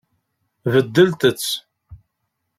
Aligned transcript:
Beddlet-t. 0.71 1.45